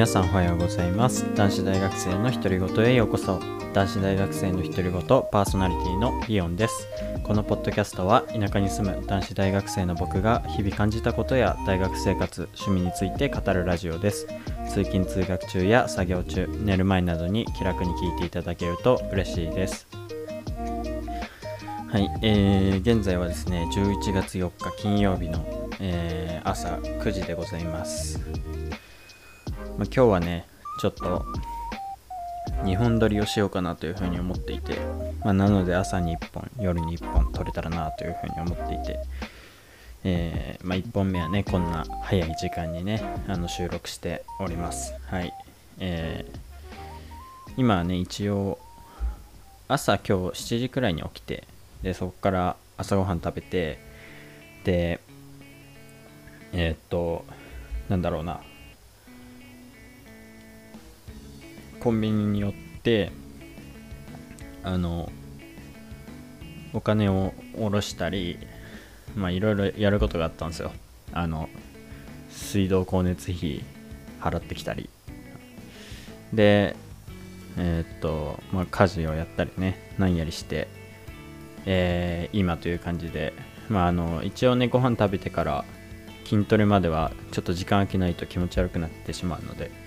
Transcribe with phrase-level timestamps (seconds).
[0.00, 1.26] 皆さんおはようございます。
[1.34, 3.38] 男子大学生の独り言へようこそ。
[3.74, 6.88] 男子大学生の独り言パーソナリティのリオンです。
[7.22, 14.26] このポッドキャストは田舎に住む男子大学生の僕が日々感じたことや大学生活趣味について語るラジオです。
[14.70, 19.86] 通勤通学中や作業中寝る前などに気楽に聞いていただけると嬉しいです。
[21.90, 25.44] はい、えー、現在はですね11月4日金曜日の、
[25.78, 28.18] えー、朝9時でございます。
[29.80, 30.44] まあ、今日はね
[30.78, 31.24] ちょっと
[32.64, 34.76] 2本撮りをしようかなというふうに思っていて、
[35.24, 38.98] まあ、なので朝に1本夜に1本撮れたらなというふうに思っていて、
[40.04, 44.92] えー、まあ、1本目はねこんな早い時間にねあの収録しております。
[45.06, 45.32] はい。
[45.78, 48.58] えー、今はね一応
[49.66, 50.12] 朝今日
[50.56, 51.44] 7時くらいに起きて
[51.82, 53.78] でそこから朝ごはん食べて
[54.64, 55.00] で
[56.52, 57.24] えー、っと
[57.88, 58.42] なんだろうな。
[61.80, 63.10] コンビニに寄って
[64.62, 65.10] あの
[66.72, 68.38] お金を下ろしたり
[69.16, 70.72] まあいろいろやることがあったんですよ。
[71.12, 71.48] あの
[72.28, 73.64] 水道光熱費
[74.20, 74.88] 払ってきたり。
[76.32, 76.76] で
[77.58, 80.68] えー、っとまあ家事をやったりね何やりして
[81.66, 83.32] えー、今という感じで。
[83.70, 85.64] まああの一応ねご飯食べてから
[86.24, 89.79] 筋トレまではちょっと時間空けないと気持ち悪くなってしまうので。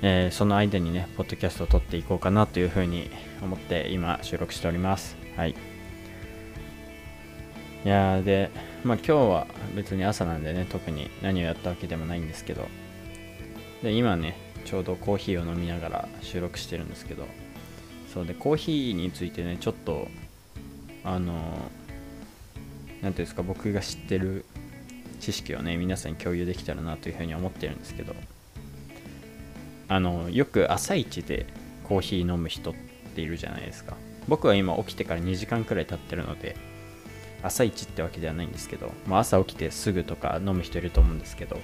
[0.00, 3.10] えー、その間にね、ポッドキャストを撮っていこうかなというふうに
[3.42, 5.16] 思って今収録しております。
[5.36, 5.56] はい。
[7.84, 8.50] いやで、
[8.84, 12.68] まあ今日は別に朝なんでね、特に何をやったわけでもないんですけど、
[13.82, 17.26] で、今ね、ちょうどコーヒーを飲みながら収録してるんですけど、
[18.12, 20.08] そうで、コーヒーについてね、ちょっと、
[21.04, 21.32] あの、
[23.00, 24.44] 何ていうんですか、僕が知ってる
[25.20, 28.14] 知識をね、皆さんに共有できたらなというふうに思ってるんですけど、
[29.88, 31.46] あのよく朝一で
[31.84, 32.74] コーヒー飲む人っ
[33.14, 33.96] ているじゃないですか。
[34.28, 36.54] 僕は今起きてから2時間くらい経ってるので
[37.42, 41.56] 朝一ってわけではないんですけど、まあ、朝起きてすぐとか飲む人いると思うんですけど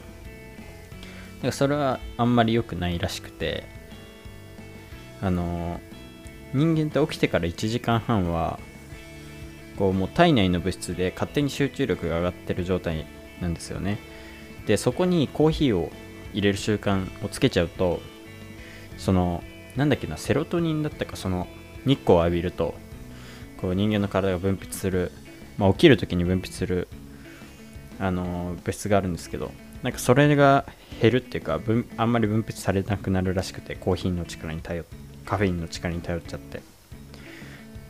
[1.42, 3.64] だかそれはあんまり良くないらしくて
[5.20, 5.80] あの
[6.54, 8.58] 人間って起きてから1時間半は
[9.76, 13.04] こうもう体内の物質で勝手に集中力が上がってる状態
[13.40, 13.98] なんですよね。
[14.66, 15.90] でそこにコーヒーを
[16.32, 18.00] 入れる習慣をつけちゃうと
[18.98, 19.42] その
[19.76, 21.46] なんだっけなセロトニンだったかその
[21.84, 22.74] 日光を浴びると
[23.60, 25.12] こう人間の体が分泌する、
[25.58, 26.88] まあ、起きる時に分泌する
[27.98, 29.52] あの物質があるんですけど
[29.82, 30.64] なんかそれが
[31.00, 31.60] 減るっていうか
[31.96, 34.84] あんまり分泌されなくなるらしくてコーヒーの力に頼っ
[35.24, 36.62] カフェインの力に頼っちゃって。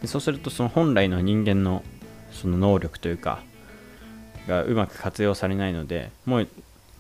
[0.01, 1.83] でそうするとその本来の人間の
[2.33, 3.43] その能力というか
[4.47, 6.49] がうまく活用されないのでもう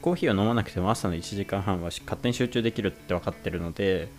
[0.05, 4.11] コーヒーを飲まなくても朝の1時間半は勝手に集中できるって分かってるので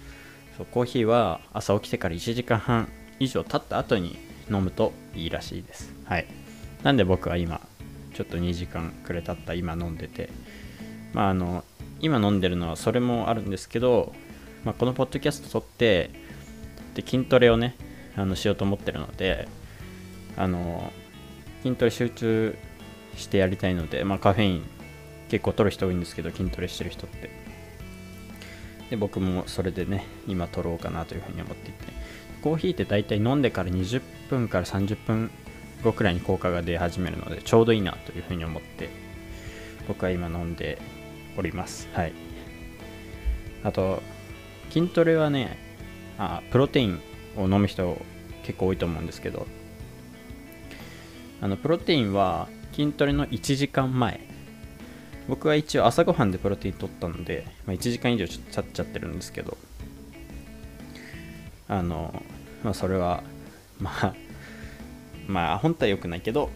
[0.58, 4.18] そうコーヒーは朝起きてから1時間半以上経った後に
[4.50, 5.94] 飲むといいらしいです。
[6.06, 6.26] はい。
[6.82, 7.62] なんで僕は今
[8.16, 10.32] ちょっと2時間くらい経った今飲んでて。
[11.14, 11.64] まああの
[12.00, 14.12] 今飲んでるのはそれもあるんですけど、
[14.64, 16.10] まあ、このポッドキャスト撮って
[16.96, 17.76] で筋トレをね
[18.16, 19.48] あのしようと思ってるので
[20.36, 20.92] あの
[21.62, 22.58] 筋トレ集中
[23.16, 24.75] してやりたいので、まあ、カフェイン
[25.36, 27.30] 結構取る人多いんですけど筋トレしてる人って。
[28.90, 31.94] で僕もそれでね今取ろうかなというふうに思っていて。
[32.42, 35.30] コーヒーって大体飲んでから20分から30分
[35.84, 38.90] 後くらいに効果が出始めるのでちょうどいいなというふうに思って
[39.88, 40.80] 僕は今飲んで
[41.38, 41.90] おります。
[41.92, 42.14] はい。
[43.64, 44.02] あと
[44.70, 45.58] 筋トレはね
[46.18, 47.02] あプロテイン
[47.36, 48.00] を飲む人
[48.44, 49.48] 結構多いと思うんですけど
[51.42, 54.35] あのプロテインは筋トレの1時間前
[55.28, 59.58] 僕は一応朝ごはんでプロテイン取ったので、まあ、1時間以上ちょっと経っちゃってるんですけど
[61.68, 62.24] あの
[62.64, 63.24] まあそれは
[63.80, 64.14] まあ
[65.28, 66.50] まあ本当は良くないけど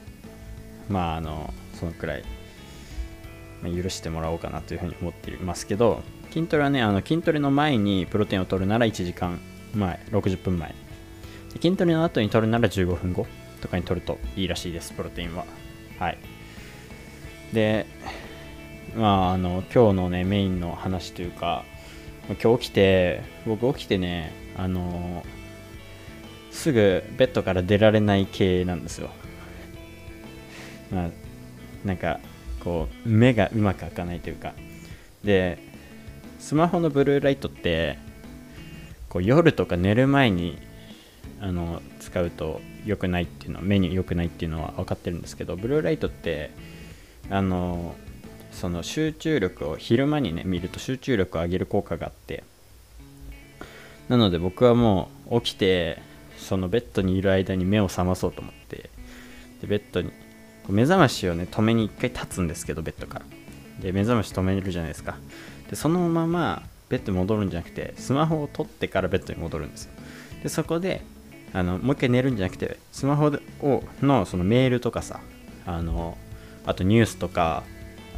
[0.87, 2.23] まああのそのくらい、
[3.63, 9.39] まあ、許してもらおうかなというふうに思っていますけど筋トレはねあの筋トレの前にプロテインを取るなら1時間
[9.73, 10.73] 前60分前。
[11.61, 13.25] 筋トレの後に取るなら15分後
[13.61, 15.45] とかに取るといいらしいですプロテインは。
[15.97, 16.17] はい。
[17.53, 17.87] で
[18.95, 21.63] まあ、あの今日のねメインの話というか
[22.41, 25.23] 今日起きて僕起きてねあの
[26.51, 29.09] すぐベッドから出られない系なんですよ。
[30.91, 31.09] まあ
[31.85, 32.19] なんか
[32.63, 34.53] こう目がうまく開かないというか。
[35.23, 35.57] で
[36.39, 37.99] スマホのブルーライトって
[39.09, 40.57] こう夜とか寝る前に
[41.41, 46.51] あの使うと良くないっていうのは目に良くないっていうのは分かってるんですけどブルーライトって
[47.29, 47.95] あの
[48.51, 52.43] その集中力を昼間にね見ると集中力を上げる効果があって
[54.07, 56.01] なので僕はもう起きて
[56.37, 58.89] そのベッドにいる間に目を覚まそうと思って
[59.61, 60.11] でベッドに
[60.67, 63.25] 目覚ましをね止めに一回立つんですけどベッドから。
[63.79, 65.17] で目覚まし止めるじゃないですか。
[65.69, 69.91] でそのままベッドに戻るんじゃなくてスマホを取ってからベッドに戻るんですよ。
[70.43, 71.01] でそこで
[71.53, 73.31] あのもう一回寝るんじゃなくてスマホ
[73.61, 75.19] をのそのメールとかさ
[75.65, 76.17] あの
[76.65, 77.63] あとニュースとか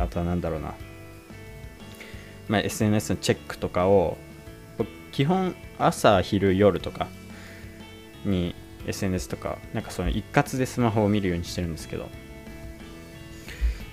[0.01, 0.73] あとは何だろうな、
[2.47, 4.17] まあ、SNS のチェックとかを
[5.11, 7.07] 基本朝昼夜とか
[8.25, 8.55] に
[8.87, 12.09] SNS とかなんかその一括でスマホを見るようにしてるんですけど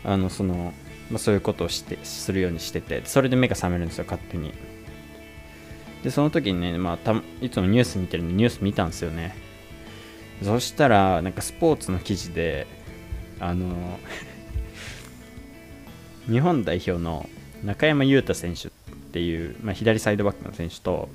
[0.05, 0.72] あのその、
[1.10, 4.52] まあ、そういうことをしてするようにしててそれで目が覚めるんですよ勝手に。
[6.02, 9.34] でその時にね、まあ、たいつもニュース見てるんでニュース見たんですよね。
[10.44, 12.69] そしたらなんかスポーツの記事で
[13.40, 13.99] あの
[16.30, 17.28] 日本代表の
[17.64, 18.70] 中山雄太選手っ
[19.12, 21.08] ていう、まあ、左サイドバックの選手と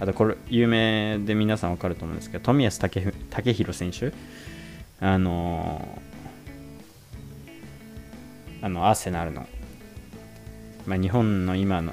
[0.00, 3.12] あとこれ有名で皆さん分かると思うんですけど冨安健
[3.58, 4.12] 洋選手。
[5.00, 5.98] あの
[8.62, 9.46] あのアーセナルの、
[10.86, 11.92] まあ、日本の今の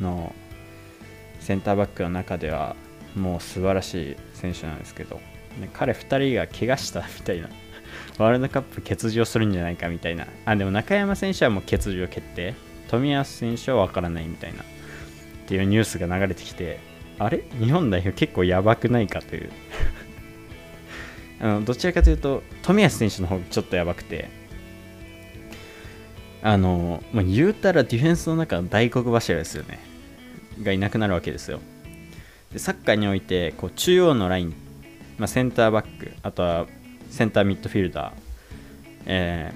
[0.00, 0.34] の
[1.38, 2.74] センターバックの中では
[3.14, 5.16] もう素晴らしい選手なんですけど、
[5.60, 7.48] ね、彼2人が怪我したみたいな
[8.22, 10.26] ワールドカップ欠場するんじゃないかみたいな。
[10.44, 12.54] あでも中山選手はもう欠場決定。
[12.88, 14.62] 冨安選手は分からないみたいな。
[14.62, 14.64] っ
[15.46, 16.78] ていうニュースが流れてきて。
[17.18, 17.44] あれ？
[17.60, 19.50] 日本代表結構やばくないかという。
[21.40, 24.28] あのどちらかというと冨安選手の方がちょっとやばくて。
[26.42, 29.78] あの、まあ、言うたらディフェンスの中の大黒柱ですよね。
[30.62, 31.60] がいなくなるわけですよ。
[32.52, 34.54] でサッカーにおいてこう中央のライン、
[35.18, 36.12] まあ、センターバック。
[36.22, 36.66] あとは
[37.12, 38.12] センターミッドフィルダー、
[39.04, 39.52] え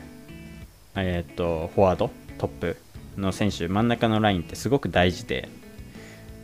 [0.95, 2.77] ーえー、っとフォワードトップ
[3.17, 5.49] の選手真ん中のラインってすごく大事で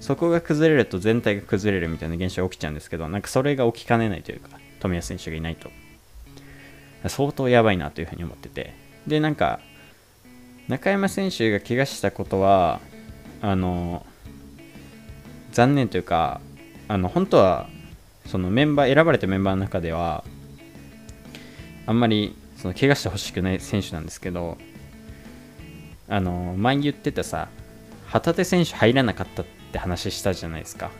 [0.01, 5.71] そこが崩れると全体が崩れるみたいな現象が起きちゃうんですけどなんかそれが起きかねないというか富安選手がいないと。
[7.09, 8.75] 相当やばいなというふうに思ってて。
[9.07, 9.61] でなんか
[10.69, 12.81] 中山選手が怪我したことは
[13.41, 14.07] あの
[15.51, 16.41] 残念というか
[16.89, 17.69] あの本当は
[18.27, 20.25] そのメンバー選ばれたメンバーの中では
[21.87, 24.57] あんまりその怪我してほしくない選手なんですけど
[26.09, 27.49] あの前言ってたさ
[28.07, 30.91] 旗手選手入らなかったって話したじゃないですか。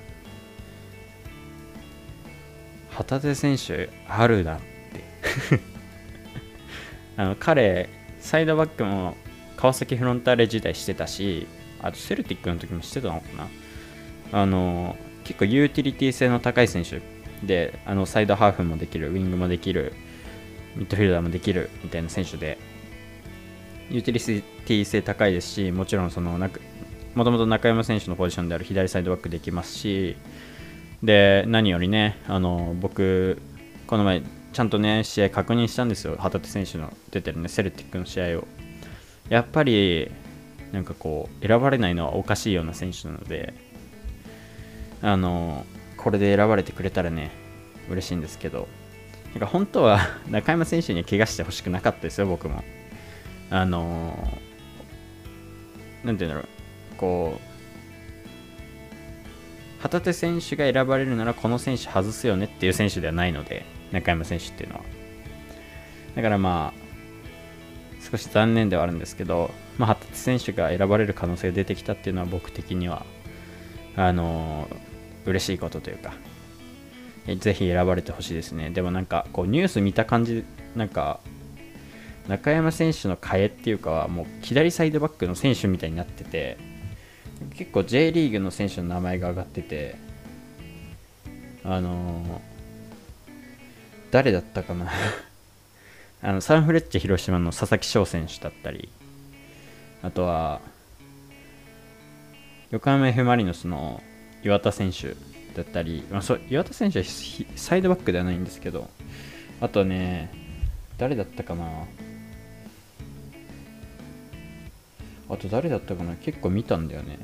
[2.91, 5.61] 旗手選手あるだって。
[7.19, 7.91] あの彼
[8.21, 9.15] サイドバックも
[9.57, 11.47] 川崎フロンターレ時代してたし
[11.83, 13.49] あとセルティックの時もしてたのかな。
[14.41, 17.03] あの結構ユーティリティ性の高い選手
[17.47, 19.93] であのサイドハーフもできるウィングもできる
[20.77, 22.59] ミッドフィルダーもできるみたいな選手で
[23.91, 26.39] ユーティリティ性高いですしもちろんその
[27.15, 30.17] もともと中山選手のポジションである左サイドバックできますし
[31.03, 33.41] で何よりねあの僕
[33.87, 34.23] この前
[34.53, 36.17] ちゃんとね試合確認したんですよ。
[36.19, 38.45] 旗手選手の出てるねセルティックの試合を。
[39.29, 40.11] やっぱり
[40.73, 43.55] なんかこう選ばれないのはおかしいような選手なので
[45.01, 45.65] あの
[45.97, 47.31] これで選ばれてくれたらね
[47.89, 48.69] 嬉しいんですけど。
[49.33, 52.63] なんか本当は中山選手に怪我してほしくなかったですよ僕も。
[53.51, 54.17] あの
[56.05, 56.49] なんていうんだろう。
[56.97, 57.53] こう
[59.83, 64.83] 旗手選手が選ばれるならこの選手外すよねっていう選手ではないので中山選手っていうのは。
[66.15, 66.83] だからまあ
[68.11, 73.07] 少し残念ではあるんですけど、まあ、旗手選手が選ばれる可能性が出てきたっていうのは僕的には
[73.97, 74.69] あの
[75.25, 76.13] 嬉しいことというか
[77.39, 78.71] ぜひ選ばれてほしいですね。
[78.71, 81.21] でもなんかこうニュース見た感じなんか
[82.29, 86.57] 中山選手の替えっていうかはもう左サイドバックの選手みたいになってて
[87.55, 89.97] 結構 J リーグの選手の名前が上がってて
[91.65, 92.41] あのー、
[94.11, 94.91] 誰だったかな。
[96.25, 98.89] あのサンフレッチェ広島の佐々木翔選手だったり
[100.03, 100.61] あとは
[102.71, 104.01] 横浜 F・ マリノスの
[104.45, 105.17] 岩田選手
[105.55, 107.05] だったり、まあ、そう岩田選手は
[107.57, 108.89] サイドバックではないんですけど
[109.61, 110.31] あとね
[110.99, 111.67] 誰だったかな。
[115.29, 116.15] あと誰だったかな。
[116.17, 117.19] 結構見たんだよね。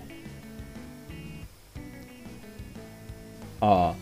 [3.61, 3.94] ああ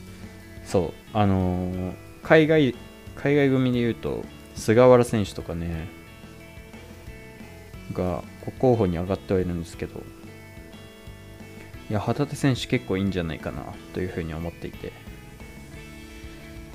[0.64, 2.74] そうあのー、海外
[3.16, 5.88] 海外組で言うと菅原選手とかね
[7.92, 8.22] が
[8.58, 10.02] 候補に上がってはいるんですけど
[11.88, 13.62] いや旗手選手結構いいんじゃないかな
[13.94, 14.92] というふうに思っていて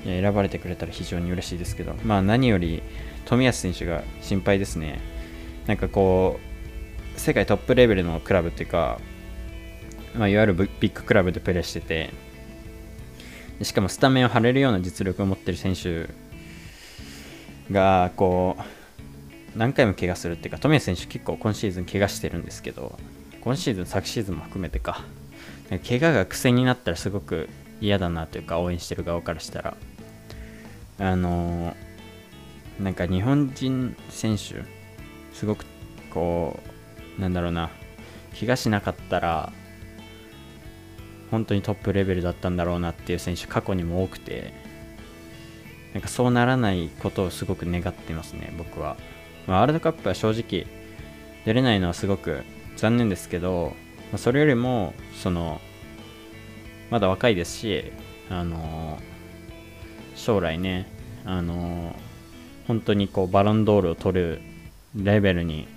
[0.05, 2.81] いや選ばれてくれたら非常に嬉しいですけどまあ何より
[3.25, 4.99] 冨安選手が心配ですね。
[5.67, 6.39] なんかこ
[7.15, 8.99] う世界トップレベルのクラブっていうか、
[10.15, 12.09] まあ、いわゆるビッグクラブでプレーしてて
[13.61, 16.09] しかもスタメンを張れるような実力を持ってる選手
[17.71, 18.57] がこ
[19.55, 22.97] う何回も怪我するっていうか富安選手結構今シーズン怪我してるんですけど
[23.41, 25.01] 今シーズン昨シーズンも含めてか。
[25.87, 29.77] 怪我が癖になったらすごく嫌だなというか応援してる側からしたら。
[30.99, 34.63] あのー、なんか日本人選手
[35.33, 35.65] すごく
[36.11, 36.59] こ
[37.17, 37.69] うなんだろうな。
[38.39, 39.51] 怪我しなかったら
[41.29, 44.71] 本当にトップレベルだったんだろうなっていう選手過去にも多くて。
[45.93, 48.95] なんかそうならないことをすごく願ってますね僕は、
[49.47, 50.65] ワールドカップは正直
[51.45, 52.43] 出れないのはすごく
[52.77, 53.73] 残念ですけど、
[54.11, 55.61] まあ、それよりもその
[56.89, 57.91] まだ若いですし
[58.29, 58.99] あの
[60.15, 60.87] 将来ね
[61.25, 61.95] あの
[62.67, 64.41] 本当にこうバロンドールを取る
[64.95, 65.67] レベルに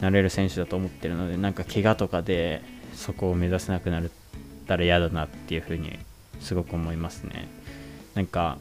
[0.00, 2.62] なれる選手だと思ってるのでなんか怪我とかで
[2.94, 4.04] そこを目指せなくなっ
[4.66, 5.98] たら嫌だなっていうふうに
[6.40, 7.48] すごく思いますね。
[8.14, 8.58] なんか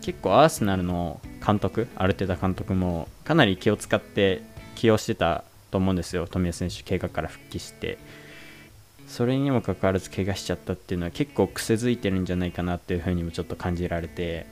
[0.00, 4.42] 結構アーセナルの監督アルテタ監督もかなり気を使って
[4.74, 6.26] 起用してたと思うんですよ。
[6.26, 7.98] 富安選手怪我から復帰して。
[9.06, 14.46] それにもかかわらず怪我しちゃったっていうのは結構癖づいてるんじゃないかなっていうふうにもちょっと感じられて。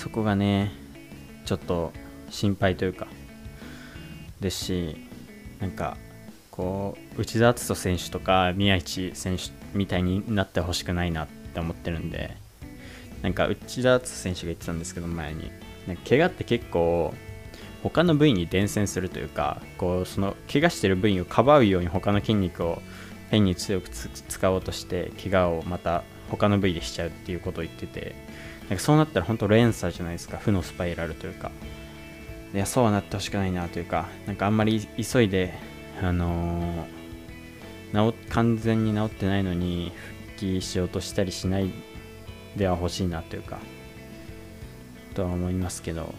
[0.00, 0.72] そこがね
[1.44, 1.92] ちょっと
[2.30, 3.06] 心配というか
[4.40, 4.96] ですし
[5.60, 5.98] なんか
[6.50, 12.34] こう内田篤人選手とか宮市選手みたいになってほしくないなって思ってるんで
[13.20, 15.50] なんか内田篤人選手が言ってたんですけど前に。
[15.86, 17.14] なんか怪我って結構
[17.82, 22.82] 他の部位に伝染するというかこうその怪我してる部位をかばうように他の筋肉を
[23.30, 28.14] 変に強く使おうとして怪我をまた他の部位でしちゃうっていうことを言ってて
[28.68, 31.50] なんかそうなったら本当連鎖じゃないですか負のスパイラルというか。
[32.52, 35.54] いやそうはなってほしくないなというかなんかあんまり急いで
[36.02, 39.92] あのー、完全に治ってないのに
[40.26, 41.70] 復帰しようとしたりしない
[42.56, 43.60] では欲しいなというか
[45.14, 46.12] とは思いますけど。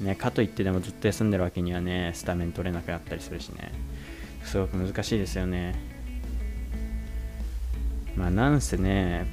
[0.00, 3.72] ね、かといってでもずっと休んでるわけにはね、スタメン取れなくなったりするしね、
[4.44, 5.74] すごく難しいですよね。
[8.16, 9.26] まあ、なんせね、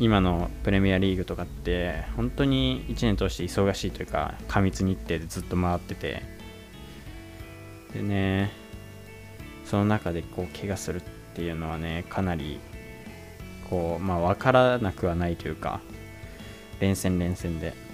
[0.00, 6.22] 今のプレミアリーグとかって、本当に1年通して忙しいというか、過密日程でずっと回ってて、
[7.92, 8.50] でね、
[9.64, 11.02] その中でこう怪我するっ
[11.34, 12.58] ていうのはね、かなり、
[13.68, 15.80] こう、まあ、分からなくはないというか、
[16.80, 17.87] 連戦連戦で。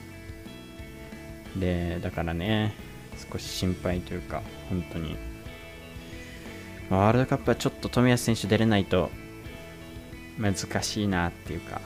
[1.56, 2.74] でだからね
[3.30, 5.16] 少し心配というか本当に、
[6.90, 9.10] ワールドカップはちょっと冨安選手出れないと
[10.38, 11.80] 難しいなっていうか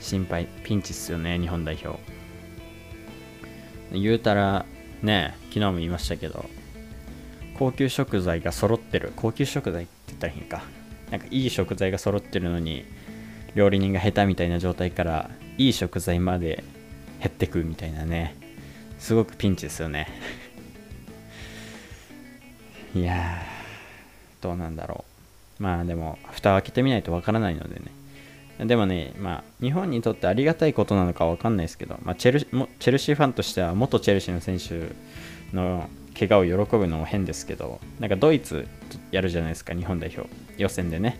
[0.00, 1.98] 心配ピンチっすよね日本代表。
[3.92, 4.64] 言うたら
[5.02, 6.46] ね昨日も言いましたけど
[7.58, 9.12] 高級食材が揃ってる。
[9.16, 10.62] 高級食材って言ったらいいんか。
[11.10, 12.84] なんかいい食材が揃ってるのに
[13.54, 16.64] 料理人が下手みたいな状態からいい食材まで
[17.18, 18.36] 減ってくみたいなね。
[18.98, 20.08] すごくピンチですよね。
[22.94, 25.04] いやーどうなんだろ
[25.60, 25.62] う。
[25.62, 28.66] まあでも蓋を開けてみないとわからないのでね。
[28.66, 34.94] でもね、まあ、日本にとってありがたいことなのかわかんないですけど、まあ、チェルチェルシーファンとしては元チェルシーの選手
[35.54, 38.66] の怪我を喜ぶのも変ですけど、なんかドイツ
[39.10, 41.18] やるじゃないですか、日本代表、予選でね。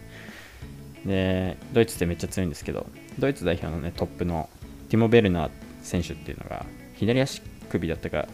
[1.04, 2.86] で、ドイツってめっちゃ強いんですけど、
[3.18, 4.48] ドイツ代表のね、トップの
[4.88, 5.50] ティモ・ベルナー
[5.86, 7.40] 選手っていうのが左足
[7.70, 8.26] 首だったか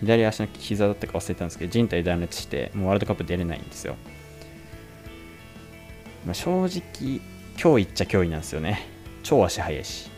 [0.00, 3.96] 左足の膝だったか忘れたんですけど人体断裂してもうワールドカップ出れないんですよ、
[6.24, 7.20] まあ、正直
[7.60, 8.88] 脅威っちゃ脅威なんですよね。
[9.22, 10.10] 超足速いし。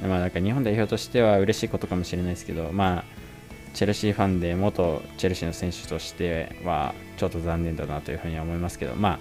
[0.00, 3.04] まあなんか日本代表としては嬉しいことかもしれないですけどまあ
[3.74, 9.18] チェルシーファンで元チェルシーの選手としてはちょっと残念だなというふうには思いますけどま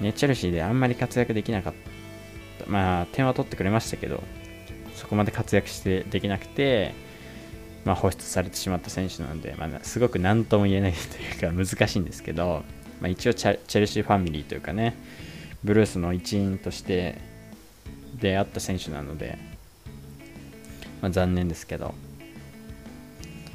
[0.00, 1.74] あねチェルシーであんまり活躍できなかっ
[2.58, 2.70] た。
[2.70, 4.22] まあ点は取ってくれましたけど
[5.00, 6.94] そこまで活躍してできなくて、
[7.86, 12.62] まあ、放出されてしまった選手なので、まあ、すごく何とも言えないというか難しいんですけど、
[13.00, 14.94] まあ、一応チェルシーファミリーというかね
[15.64, 17.16] ブルースの一員として
[18.20, 19.38] 出会った選手なので、
[21.00, 21.94] まあ、残念ですけど、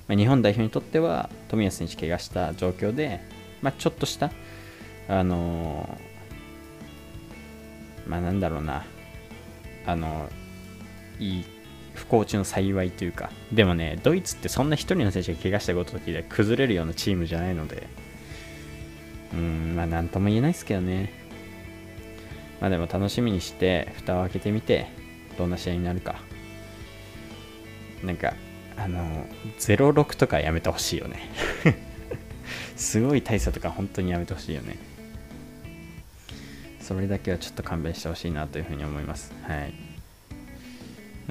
[0.08, 3.22] まあ、日本代表にとっては冨安選手怪我した状況で、
[3.62, 4.32] まあ、ちょっとした
[5.08, 8.84] あのー、まあなんだろうな
[9.86, 10.45] あのー
[11.20, 11.46] いい
[11.94, 13.32] 不幸中の幸いというか。
[13.52, 17.88] でもねドイツってそんな1人の選手が怪我したことで崩れるようなチームじゃないので。
[19.34, 21.12] うんまあ何とも言えないですけどね。
[22.62, 24.88] まあでも楽しみにして蓋を開けてみて
[25.38, 26.16] どんな試合になるか。
[28.04, 28.34] なんか
[28.78, 29.26] あの
[29.58, 31.30] 06とかやめてほしいよね。
[32.76, 34.78] すごい大差とか本当にやめてほしいよね。
[36.80, 39.34] それだけはちょっと勘弁してほしいなというふうに思います。
[39.44, 39.85] はい。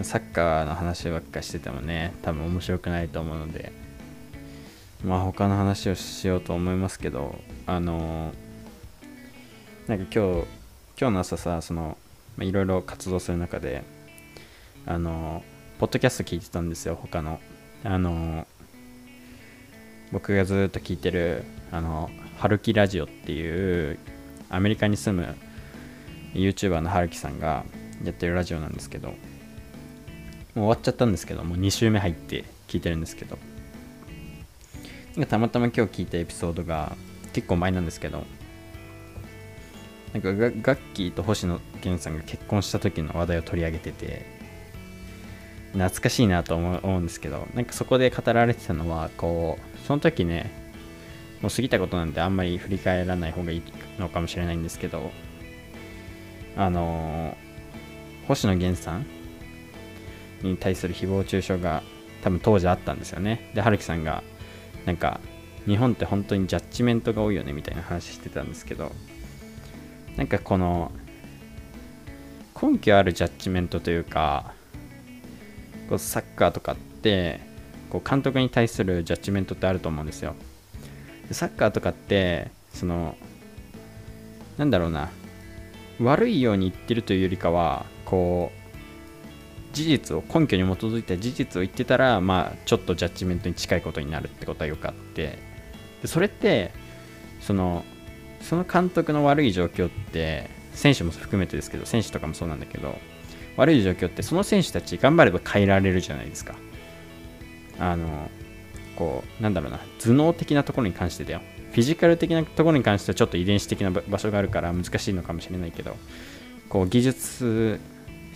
[0.02, 3.72] サッカーの話ばっかしててもね多分面白くないと思うので
[5.04, 8.32] まあ他の話をしようと思いますけどあの
[9.86, 10.46] なんか今日
[10.98, 11.96] 今日の朝さその
[12.40, 13.84] いろいろ活動する中で
[14.86, 15.44] あの
[15.78, 17.40] ポッドキャスト聞いてたんですよ他の。
[17.84, 18.46] あの
[20.10, 22.08] 僕がずっと聞いてるあの
[22.38, 23.98] 春樹ラジオっていう
[24.48, 25.36] アメリカに住む
[26.32, 27.64] YouTuber の春樹さんが
[28.04, 29.12] やってるラジオなんですけど
[30.54, 33.38] もう終わっちゃったんですけどもう2週目入って聞いてるんですけど。
[35.16, 36.96] なんかたまたま今日聞いたエピソードが
[37.32, 38.24] 結構前なんですけど
[40.12, 44.26] なんかガッキーと星野源さんが結婚した時の話題を取り上げてて
[45.72, 50.50] 懐かしいなと思うんですけどなんかそこで語られてたのはこうその時ね
[51.42, 53.62] もう過ぎたことなんであんまり振り返らない方がいい
[53.98, 55.12] のかもしれないんですけど
[56.56, 57.36] あの、
[58.28, 59.06] 星野源さん
[60.44, 61.82] に対する誹謗中傷が
[62.22, 63.50] 多分当時あったんですよね。
[63.54, 64.22] で春樹さんが
[64.86, 65.20] なんか
[65.66, 68.92] 日本って本当にジャッジメントが多いよねみたいな話してたんですけど
[70.16, 70.92] なんかこの
[72.60, 74.52] 根拠あるジャッジメントというか
[75.88, 77.40] こうサッカーとかって
[77.90, 80.34] こう監督に対するジャッジメントってあると思うんですよ。
[81.30, 83.16] サッカーとかってその
[84.58, 85.10] なんだろうな
[86.00, 88.63] 悪いように言ってるというよりかはこう
[89.74, 95.38] 事実を根拠に基づいた事実を言ってたらまあちょっとジャッジメントに近いことになるってことはよくあって。
[96.00, 96.70] でそれって
[97.40, 97.84] その
[98.40, 102.96] その監督の悪い状況って選手も含めてですけど選手とかもそうなんだけど
[103.56, 106.54] 悪い状況ってその選手たち頑張れば変えられるじゃないですか。
[107.78, 108.30] あの
[108.96, 111.40] こうなんだろうな頭脳的なところに関してだよ。
[111.72, 115.96] フィジカル的なところに関してはちょっと遺伝子的な場所があるから難しいのかもしれないけど
[116.68, 117.80] こう技術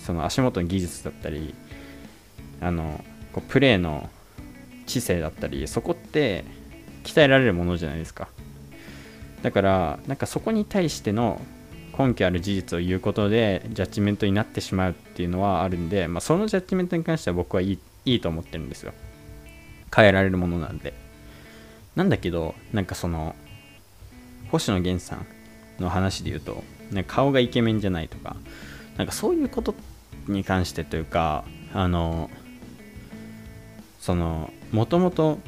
[0.09, 1.55] その足元の技術だったり
[2.63, 4.09] あのこうプレーの
[4.87, 6.47] 知性だったりそこって
[7.05, 8.29] 鍛えられるものじゃないですか。
[9.43, 11.43] だからなんかそこに対しての
[11.99, 18.95] 根拠ある事実を言うことでジャッジメントになってしまうっていうのはあるんで、まあ、そのジャッジメントに関しては僕はいいいいと思ってるんですよ。
[19.95, 20.95] 変えられるものなんで。
[21.97, 23.37] なんだけどなんかその
[24.51, 25.27] 星野源さん
[25.79, 28.37] の話で言うとなんか顔がイケメンじゃないとか
[28.97, 29.75] なんかそういうことっ
[30.29, 32.31] に関してというかあの
[34.01, 35.39] そのもともと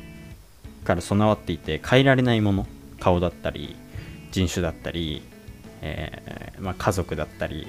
[0.85, 2.67] から備わっていて変えられないもの
[2.99, 3.77] 顔だったり
[4.31, 5.23] 人種だったり、
[5.83, 7.67] えー、まあ、家族だったり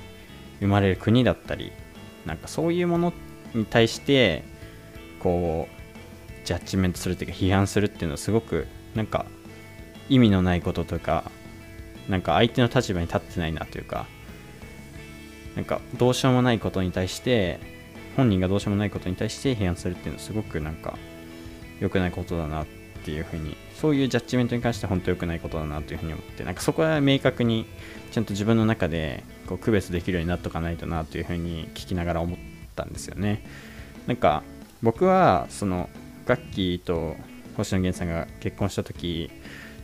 [0.59, 1.71] 生まれる国だったり
[2.25, 3.13] なんかそういうもの
[3.53, 4.43] に対して
[5.19, 9.25] こうジャッジメントするっていうか批判するっていうのはすごくなんか
[10.09, 11.23] 意味のないことというか
[12.09, 14.07] なんか相手の立場に立ってないなというか
[15.55, 17.59] なんかどうしようもないことに対して
[18.15, 20.97] 本人がどうしようもないことに対して批判するっていうのはすごくなんか
[21.79, 22.65] 良くないことだなっ
[23.03, 27.65] ていうふうにそういうジャッジメントに関しては本当良くないことだなというふうに思ってなんかそこは明確に
[28.11, 32.39] ちゃんと自分の中でこう区別できるようになっとかないとなというふうに聞きながら思っ
[32.75, 33.43] たんですよね。
[34.07, 34.43] なんか
[34.83, 35.89] 僕はその
[36.25, 37.15] ガッキーと
[37.57, 39.29] 星野源さんが結婚した時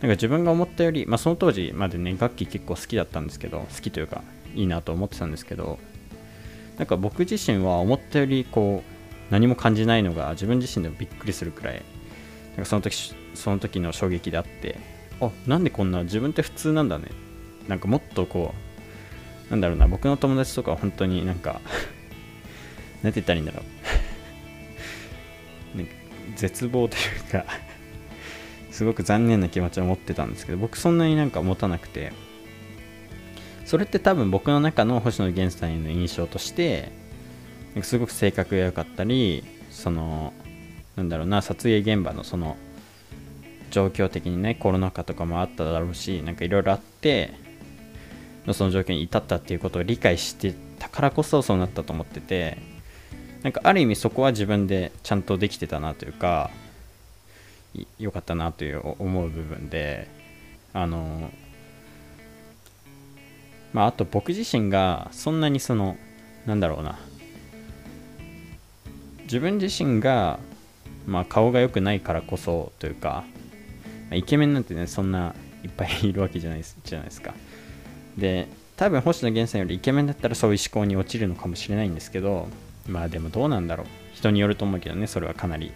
[0.01, 4.21] なんか自分が思ったより、まあ、その当時までね楽器結構好きだったんですけど好きというか
[4.57, 5.79] いいなと思ってたんですけど
[6.77, 11.81] なんか僕自身は思ったよりこう何も感じないのが自分自身でもびっくりするくらい
[12.55, 14.79] なんかその時その時の衝撃であって
[15.21, 17.05] あなんでこんな自分って普通なんだね。
[17.67, 18.53] なんかもっとこ
[19.47, 21.61] うなんだろうな僕の友達とかは本当になんか
[23.03, 23.63] なんて言ったらいいんだろ
[25.75, 25.87] う、 ね、
[26.35, 27.45] 絶望というか
[28.71, 32.11] すごく残念な気持ちを持ってたんですけど僕そんなになんか持たなくて
[33.67, 36.89] それって多分僕の中の星野源さんへの印象として
[37.81, 40.31] すごく性格が良かったりその
[40.95, 42.55] なんだろうな撮影現場のその
[43.69, 47.33] 状況的にねコロナ禍とかもあっただろうしなんかいろいろあって
[48.53, 52.57] その状況に至ったっていうことを理解してたからこそそうなったと思ってて
[53.43, 56.51] なんかある意味そこは自分でちゃんとできてたなというか
[57.99, 60.07] 良かったなという思う部分で
[60.71, 61.29] あの
[63.77, 65.97] まああと僕自身がそんなにその
[66.47, 66.97] なんだろうな。
[69.25, 70.39] 自分自身が
[71.05, 73.23] まあ、顔が良くないからこそというか、
[74.09, 77.35] まあ、イケメンなんてねそんないっぱいいるわけじゃないじゃないですか。
[78.17, 82.47] で多分星野源さんよりイケメンだったらそういう思考に落ちるのかもしれないんですけど
[82.87, 83.87] まあでもどうなんだろう。
[84.15, 85.71] 人によると思うけどねそれはかなり、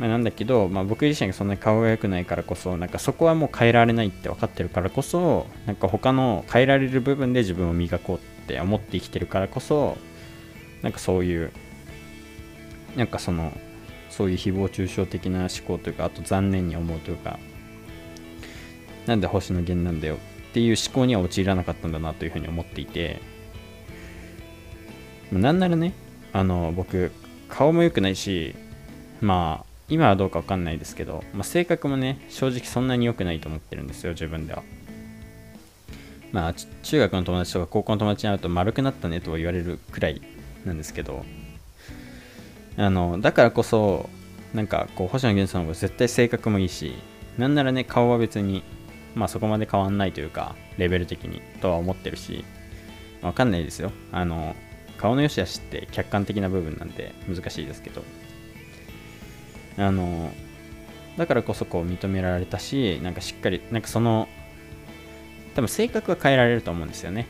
[0.00, 9.98] まあ、なんだけど、まあ、僕自身がそんなに顔が良くないからこそなんかそこはもう変えられないって分かってるからこそなんか他の変えられる部分で自分を磨こうって思って生きてるからこそ
[10.80, 11.52] なんかそういう
[12.96, 13.52] なんかその
[14.08, 17.38] そういう誹謗中傷的な思考というかあと残念に思うというか
[19.06, 23.20] なんで星野源なんだよっていう思考には陥らなかったんだなというふうに思っていて
[25.30, 25.92] なんならね
[26.32, 27.12] あの僕
[27.48, 28.54] 顔も良くないし
[29.20, 34.62] まあ今はどうか分かんないですけど、まあ、性格もね正直そんなに良くないと思ってるんですよ自分では。
[36.32, 40.22] まあ中学の友達とか高校の友達に会うと丸くなったねと言われるくらい
[40.64, 41.24] なんですけど
[42.76, 44.08] あのだからこそ
[44.54, 46.94] なんかこう星野源さんは絶対性格もいいし
[47.36, 48.62] なんならね顔は別に
[49.16, 52.44] まあそこまで変わんないというかレベル的にとは思ってるし
[53.22, 53.90] わかんないですよ。
[54.12, 54.54] あの
[54.98, 58.04] 顔の良し悪しって客観的な部分なんで難しいですけど。
[59.76, 60.30] あの
[61.16, 64.28] だからこそこう認められたしなんかしっかりなんかその
[65.54, 67.26] 多分性格は変えられると思うんですよね。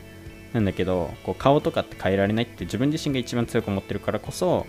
[0.53, 4.67] なんだけどこう顔とかって変えられないって自分自身が一番強く思ってるからこそ、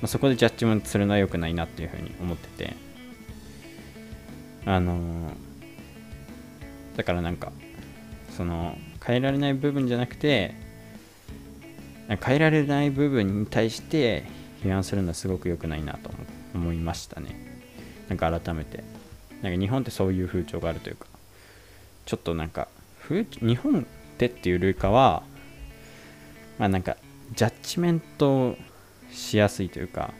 [0.00, 2.90] まあ、そこでジャッジメントするのは良くないなっていうふうに思ってて。
[4.66, 5.32] あの
[6.96, 7.52] だからなんか
[8.36, 10.54] その変えられない部分じゃなくて
[12.08, 14.24] 変えられない部分に対して
[14.62, 17.36] 批判するのはすごく良くないなと思って思いましたね。
[18.08, 18.82] なんか改めて。
[19.42, 21.06] なんか日本ってそういう風潮があるというか
[22.04, 22.68] ちょっとなんか
[23.00, 23.84] 風日本っ
[24.18, 25.22] てっていう類かは
[26.58, 26.96] まあなんか
[27.34, 28.56] ジャッジメント
[29.10, 30.12] しやすいというか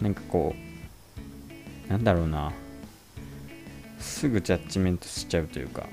[0.00, 0.54] なんかこ
[1.88, 2.52] うなんだろうな。
[4.00, 5.86] すぐジャッジメントしちゃうというか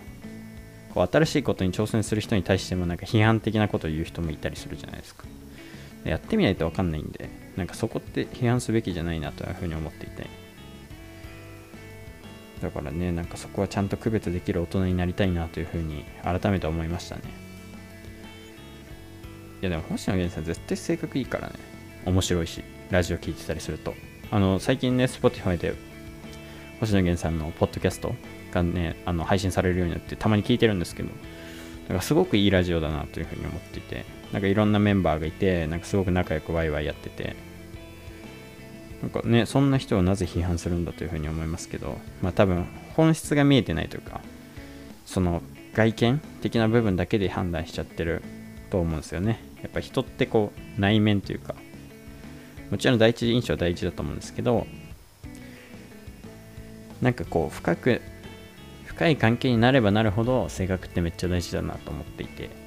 [0.93, 5.23] こう新しいことに挑戦する人に対してもなんか批判的なことを言う人もいたりするじゃないですか。
[6.03, 10.27] やってみないと分かんないんでなんかそこって批判すべきじゃないなというふうに思っていて。
[12.61, 17.21] だからねなんかそこはちゃんと区別できる大人になりたいなというふうに改めて思いましたね。
[19.61, 21.53] いやでも星野源さん絶対性格いいからね。
[22.05, 23.93] 面白いしラジオ聞いてたりすると。
[24.29, 25.73] あの最近ね Spotify で
[26.79, 28.15] 星野源さんのポッドキャスト
[28.51, 31.15] がねあの配信されるようになってたまに聞いてるんですけどだ
[31.89, 34.20] からすごくいいラジオだなというふうに思っていて。
[34.31, 37.51] なんかいろんなメンバーがいてなんかすごく仲良くワイワイやってて。
[39.01, 44.21] なんかねそんな人をなぜ批判するんだというふうに思いますけどまあ多分本質が見えてないというか
[45.05, 45.41] その
[45.73, 48.21] 外見的な部分だけで判断しちゃってる
[48.69, 49.39] と思うんですよね。
[49.61, 51.55] やっぱ人ってこう内面というか
[52.69, 54.65] もちろん第一印象は大事だと思うんですけど
[57.01, 58.01] なんかこう深く
[58.85, 62.60] 深い関係になればなるほど性格ってめっちゃ大事だなと思っていて。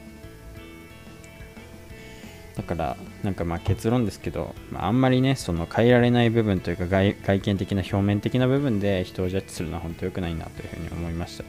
[2.56, 11.48] だからなんかまあ結論ですけど、まあ、んまりねその変えられない部分というか外外見的な表面的な部分で人をジャッジするのは本当良くないなというふうに思いましたね。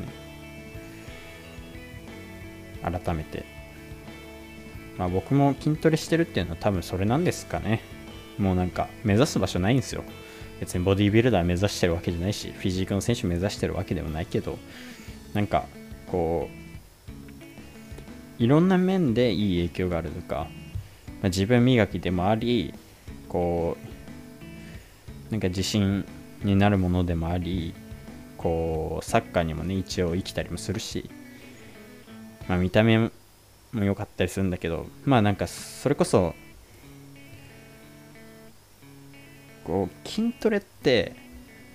[2.84, 3.44] 改めて。
[4.98, 7.82] まあ僕も筋トレしてるっていうのは多分それなんですかね。
[8.38, 10.04] もうなんか目指す場所ないんですよ。
[10.60, 14.58] 別にボディービルダー目指してるわけじゃないしフィジークの選手目指してるわけでもないけど
[15.34, 15.66] なんか
[16.08, 16.66] こう
[18.38, 20.48] いろんな面でいい影響があるとか、
[21.26, 22.72] まあ、自分磨きでもあり
[23.30, 23.78] こ
[25.30, 26.06] うなんか自信
[26.44, 27.74] になるものでもあり
[28.38, 31.10] こうサッカーにもね一応生きたりもするし、
[32.48, 33.10] まあ、見た目も
[33.74, 36.36] 良かったりするんだけどまあなんかそれこそ
[39.64, 41.16] こう筋トレって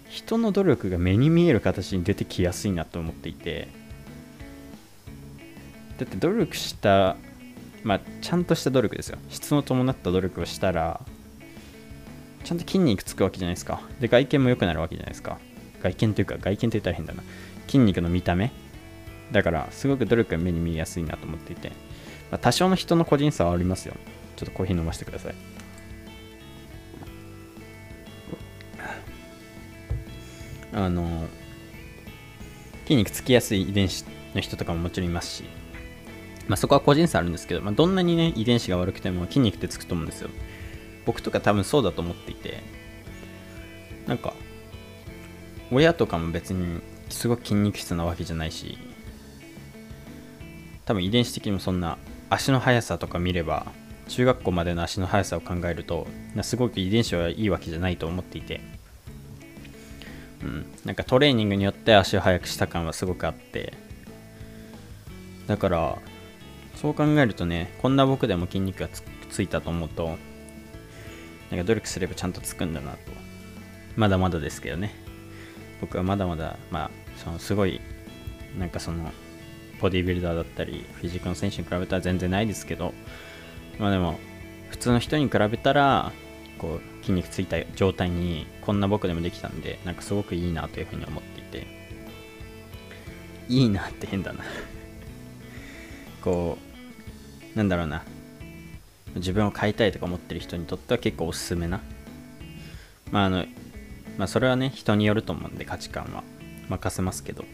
[0.09, 3.67] 人の努力が目に見える形に出てきやすいなと思っていて
[5.99, 7.17] だって努力した
[7.83, 9.19] まあちゃんとした努力ですよ。
[9.29, 11.01] 質の伴った努力をしたら
[12.45, 13.83] ちゃんと筋肉つくわけじゃないですか。
[14.01, 15.39] で外見も良くなるわけじゃないですか。
[15.83, 17.23] 外見というか外見って言ったら変だな。
[17.67, 18.53] 筋肉の見た目。
[19.33, 21.69] だからすごく努力が目に見えやすいなと思っていて、
[22.31, 23.95] まあ、多少の人の個人差はありますよ。
[24.37, 25.35] ちょっとコーヒー飲ませてください。
[30.73, 31.27] あの
[32.85, 35.45] 筋肉つきやすい遺伝子の人とかももちろんいますし、
[36.49, 40.31] まあ、そこは個人差あるんですけど、まあ、どんなにね遺伝子が悪くても筋肉ってつくと思うんですよ。
[41.07, 42.63] 僕とか多分そうだと思っていて
[44.07, 44.35] なんか
[45.73, 48.79] 親とかも別にすごく筋肉質なわけじゃないし
[50.85, 51.99] 多分遺伝子的にもそんな
[52.29, 53.67] 足の速さとか見れば
[54.09, 56.07] 中学校までの足の速さを考えると
[56.43, 58.61] すごく遺伝子はいいわけじゃないと思っていて。
[60.43, 63.75] うん、なんかトレーニングによって足を速くした感はすごくあって。
[65.47, 65.99] だから
[66.81, 68.89] そう考えるとねこんな僕でも筋肉が
[69.29, 70.17] ついたと思うと
[71.51, 72.99] なんか努力すればちゃんとつくんだなと。
[73.97, 74.95] まだまだですけどね。
[75.81, 76.91] 僕はまだまだまあ
[77.23, 77.81] そのすごい
[78.59, 79.11] なんかその
[79.81, 82.95] ボディビルダーだったりフィジカルの選手に比べたら全然ないですけど
[83.79, 84.19] まあでも
[84.69, 86.13] 普通の人に比べたら
[86.59, 91.67] こう筋肉ついた状態にこんな僕でもできたんでなんかすごくいいなというふうに思っていて。
[93.49, 94.45] いいなって変だな。
[96.23, 96.70] こう
[97.55, 98.03] なんだろうな。
[99.17, 101.81] 自分を変えたいとか思ってる人にとっては結構おすすめな。
[103.11, 103.45] まああの
[104.19, 106.23] まあそれはね人によると思うんで価値観は。
[106.71, 107.45] 任せますけど。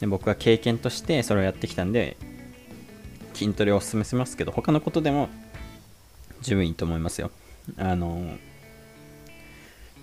[0.00, 2.16] で僕は経験としてそれをやってきたんで
[3.32, 5.28] 筋トレをおすすめしますけど他のことでも
[6.40, 7.30] 十分いいと思いますよ。
[7.78, 8.36] あの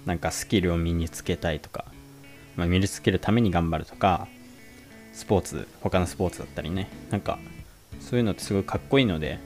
[0.06, 1.86] なんかスキルを身につけたいとか、
[2.56, 4.28] まあ、身につけるために頑張るとか
[5.13, 7.38] スポーツ他のスポーツだったりねなんか
[8.01, 9.39] そういうのってすごいかっこいいので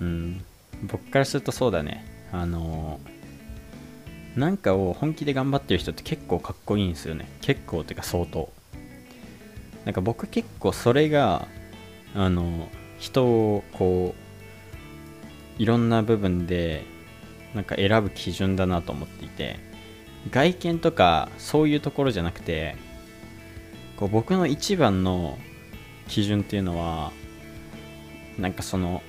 [0.00, 0.44] うん
[0.82, 2.04] 僕からするとそうだね。
[2.32, 2.98] あの
[4.36, 7.28] なんかを本気で頑張ってる人って結構かっこいいんですよね。
[7.40, 8.50] 結構っていうか相当。
[9.84, 11.46] なんか僕結構それが
[12.14, 12.68] あの
[12.98, 14.14] 人をこ
[15.58, 16.84] ういろんな部分で
[17.54, 19.58] なんか選ぶ基準だなと思っていて
[20.30, 22.76] 外見とかそういうところじゃなくて
[23.96, 25.38] こう僕の一番の
[26.12, 27.10] 基準っていうのは
[28.38, 29.02] なんかその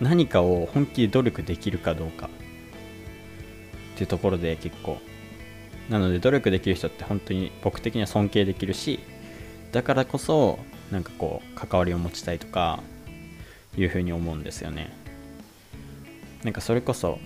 [0.00, 2.30] 何かを本気で努力できるかどうか
[3.92, 4.98] っていうところで結構。
[5.90, 9.00] なので努力できる人って本当に僕的には尊敬できるし
[9.72, 10.60] だからこそ
[10.92, 12.80] なんかこう関わりを持ちたいとか
[13.76, 14.90] いうふうに思うんですよね。
[16.44, 17.18] なんかそれこそ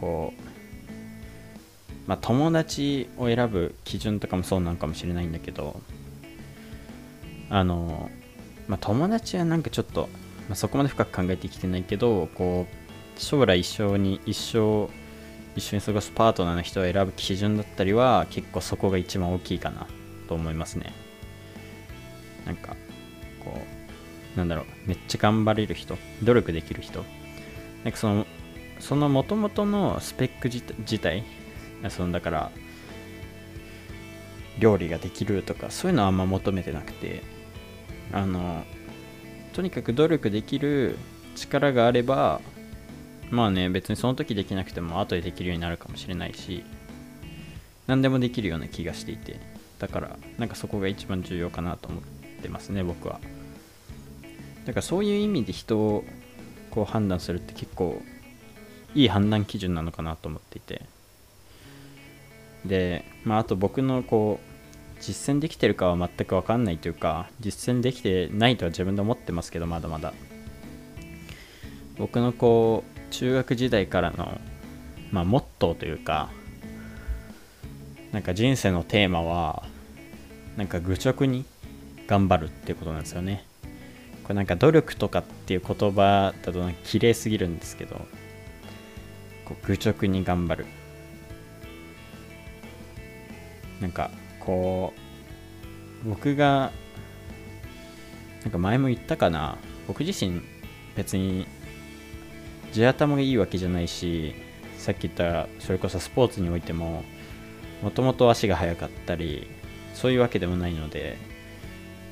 [0.00, 5.78] こうまあ友達を選ぶ基準とかもそうなのかもしれないんだけど
[7.50, 8.10] あの
[8.66, 10.08] まあ友達はなんかちょっと、
[10.48, 14.88] まあ、そこまで深く考えてきてないけどこう将来一生に一生
[15.56, 19.86] 一緒に過ごすパートナーの人を選ぶ基準だったりは結構そこが一番大きいかな
[20.28, 20.92] と思いますね。
[22.46, 22.76] なんか
[23.44, 23.58] こ
[24.34, 27.04] うなんだろうめっちゃ頑張れる人努力できる人。
[27.82, 28.26] なんかその
[28.78, 31.24] その元々のスペック自体
[31.88, 32.50] そのだから
[34.60, 37.37] 料理ができるとかそういうのはあんま求めてなくて。
[38.12, 38.64] あの
[39.52, 40.96] とにかく努力できる
[41.34, 42.40] 力があれば
[43.30, 46.64] まあね別にその時できなくても後でできるようになるかもしれないし
[47.86, 49.40] 何でもできるような気がしていて
[49.78, 52.02] だからなんかそこが一番重要かなと思っ
[52.42, 53.20] てますね僕は。
[54.66, 56.04] だからそういう意味で人を
[56.70, 58.02] こう判断するって結構
[58.94, 60.82] いい判断基準なのかなと思っていて。
[62.64, 64.47] でまああと僕のこう
[65.00, 70.12] 実践できてるかは全く分かんないというか実践できてないとは自分で思ってますけどまだまだ。
[71.98, 74.40] 僕のこう中学時代からの、
[75.10, 76.30] まあ、モットーというか
[78.12, 79.64] なんか人生のテーマは
[80.56, 81.44] なんか愚直に
[82.06, 83.44] 頑張るっていうことなんですよね。
[84.22, 87.96] これなんか努力とかっていう言葉だと綺麗すぎるんですけど
[89.44, 90.66] こう愚直に頑張る。
[93.80, 94.10] なんか
[94.48, 94.94] こ
[96.06, 96.72] う僕が
[98.44, 99.58] なんか前も言ったかな。
[99.86, 100.40] 僕自身
[100.96, 101.46] 別に
[102.72, 104.34] 地頭がいいわけじゃないし
[104.78, 107.04] さっき言ったそれこそスポーツにおいても
[107.82, 109.46] もともと足が速かったり
[109.94, 111.16] そういうわけでもないので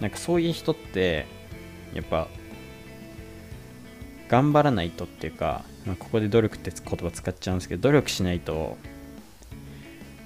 [0.01, 1.27] なんかそういう人って
[1.94, 2.29] やっぱ
[4.29, 8.77] 頑張らないとっていうか、まあ、ここで努力って言葉使っちゃうんですけど努力しないと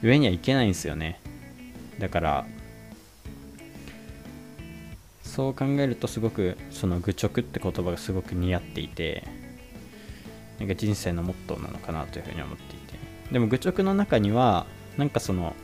[0.02, 1.20] 上にはいけないんですよね。
[2.00, 2.46] だから
[5.22, 9.22] そう考えるとすごくその愚直って言葉がすごく似合っていて
[10.58, 12.80] なんか人生のモットーなのかなというふうに思っていて。
[13.32, 14.66] でも愚直の中には
[14.98, 15.54] なんかその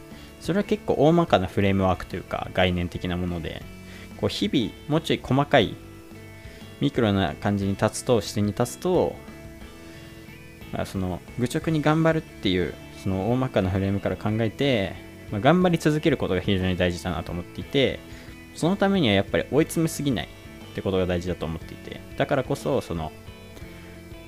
[0.40, 3.62] それは結構大まかなフレームワークというか概念的なもので
[4.20, 5.74] こう日々もうちょい細かい
[6.80, 9.16] ミクロな感じに立つと視点に立つと、
[10.72, 14.94] まあ、その愚直に頑張るっていうその大まかなフレームから考えて、
[15.30, 17.98] まあ、頑張り続けることが非常に大事だなと思っていて
[18.54, 23.12] そのためにはやっぱり追い詰めすぎないってことが大事だと思っていてだからこそその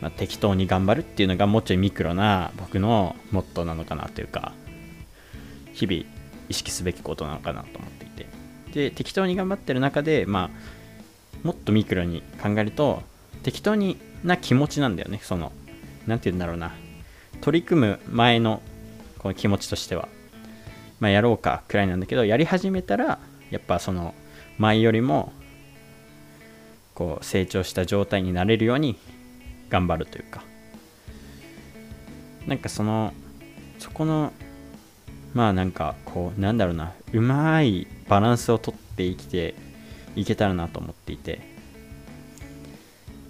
[0.00, 4.52] まあ、適当に頑張るっていうのがもうちょいミクロな僕のモットーなのかなというか
[5.72, 6.04] 日々
[6.48, 8.26] 意識すべきことなのかなと思っていて。
[8.72, 10.58] で適当に頑張ってる中でまあ
[11.42, 13.02] もっとミクロに考えると
[13.42, 15.20] 適当にな気持ちなんだよね。
[15.22, 15.52] その
[16.06, 16.74] 何て言うんだろうな。
[17.40, 18.62] 取り組む前の
[19.18, 20.08] この気持ちとしては。
[21.00, 23.18] まあやろうかくらいなんだけどやり始めたら
[23.50, 24.14] やっぱその
[24.58, 25.32] 前よりも
[26.94, 28.98] こう成長した状態になれるように
[29.68, 30.42] 頑張るというか。
[32.46, 33.12] なんかその
[33.78, 34.32] そこの
[35.34, 39.54] まあなんかこうなんだろうなうまいバランスをとって生きて
[40.16, 41.58] いけたらなと思っていて。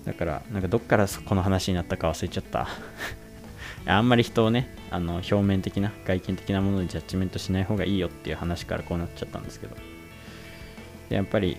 [0.08, 2.66] だからなんかどっからこの話になったか忘れちゃった。
[3.86, 9.76] あんまり人をねあの表面的な外見的なものでジャッジメントしない方がいいよっていう話からこうなっちゃったんですけど。
[11.08, 11.56] でやっぱり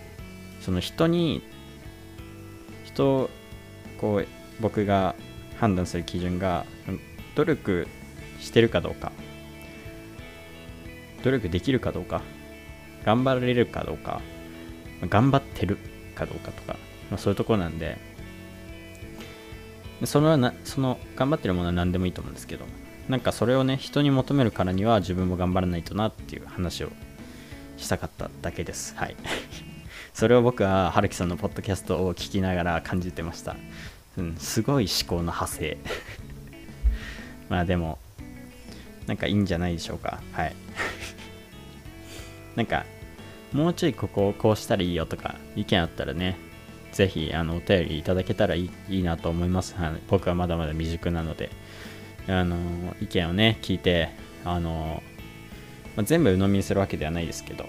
[0.61, 1.41] その人に
[2.85, 3.29] 人
[3.99, 4.27] こう
[4.61, 5.15] 僕が
[5.59, 6.65] 判断する基準が
[7.35, 7.87] 努力
[8.39, 9.11] してるかどうか
[11.23, 12.21] 努力できるかどうか
[13.03, 14.21] 頑張れるかどうか
[15.01, 15.77] 頑張ってる
[16.15, 16.77] かどうかとか、
[17.09, 17.97] まあ、そういうところなんで
[20.05, 22.65] そのなその頑張ってるものは何でもいいと思うんですけど
[23.09, 26.89] なんかそれをね人に求めるからには自分も頑張らないとなっていう話を
[27.77, 28.95] したかっただけです。
[28.95, 29.15] はい。
[30.13, 33.55] それを僕は春樹さんのポッドキャストを聞きながら感じてました、
[34.17, 35.77] うん、すごい思考の派生。
[37.49, 37.97] まあでも
[39.07, 40.21] なんかいいんじゃないでしょうか。
[40.33, 40.55] はい。
[42.55, 42.85] なんか
[43.53, 46.37] もうちょいここをこうしたらいいよとか意見あったらね
[46.99, 51.49] ぜひあのお便りいただけたらいいいいなと思います、はい、僕はまだまだ未熟なので。
[52.29, 52.57] あの
[53.01, 54.09] 意見をね聞いて
[54.45, 55.01] あの、
[55.95, 57.65] まあ、全部鵜呑みにするわけではないですけど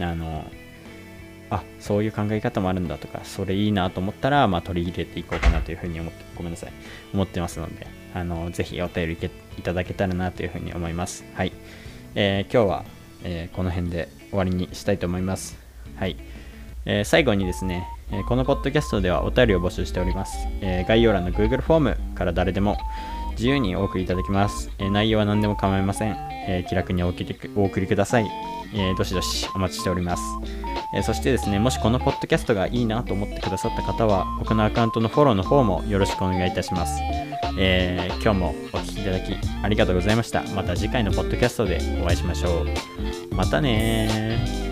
[0.00, 0.44] あの
[1.48, 6.72] あそういう考え方もあるんだとかそれいいなと思ったら、まあ、取り入れていこうかなというふうに思ってごめんなさい。
[7.14, 11.24] 思ってますのであのぜひお便りいただけたらなというふうに思います。
[11.34, 11.52] はい、
[12.14, 12.84] えー、今日は、
[13.22, 15.56] えー、この辺で終わりにしたいと思います。
[15.96, 16.16] はい、
[16.84, 22.78] えー、最後にですねえこのポッドキャストではお便りを募集しております、え概要欄の Google フォームから誰でも
[23.32, 26.16] 自由にお送りいただきます、え内容は何でも構いません、
[26.48, 28.30] え気楽にお送りください、
[28.74, 30.22] えどしどしお待ちしております、
[30.94, 37.00] えそしてですねもしこのポッドキャストがいいなと思ってくださった方は僕のアカウントのフォローの方もよろしくお願いいたします、
[37.58, 40.42] え、今日もお聴きいただきありがとうございました。
[40.54, 42.64] また次回のポッドキャストでお会いしましょ
[43.30, 43.34] う。
[43.34, 44.65] またね